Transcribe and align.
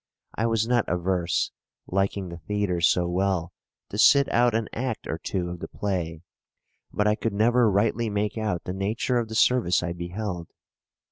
I 0.33 0.47
was 0.47 0.67
not 0.67 0.85
averse, 0.89 1.51
liking 1.85 2.29
the 2.29 2.39
theatre 2.39 2.81
so 2.81 3.07
well, 3.07 3.53
to 3.89 3.99
sit 3.99 4.27
out 4.33 4.55
an 4.55 4.67
act 4.73 5.05
or 5.05 5.19
two 5.19 5.51
of 5.51 5.59
the 5.59 5.67
play, 5.67 6.23
but 6.91 7.05
I 7.05 7.13
could 7.13 7.33
never 7.33 7.69
rightly 7.69 8.09
make 8.09 8.35
out 8.35 8.63
the 8.63 8.73
nature 8.73 9.19
of 9.19 9.27
the 9.29 9.35
service 9.35 9.83
I 9.83 9.93
beheld. 9.93 10.49